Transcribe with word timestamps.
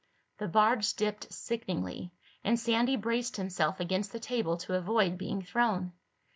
The 0.39 0.47
barge 0.47 0.95
dipped 0.95 1.31
sickeningly 1.31 2.11
and 2.43 2.59
Sandy 2.59 2.95
braced 2.95 3.37
himself 3.37 3.79
against 3.79 4.11
the 4.11 4.19
table 4.19 4.57
to 4.57 4.73
avoid 4.73 5.15
being 5.15 5.43
thrown. 5.43 5.91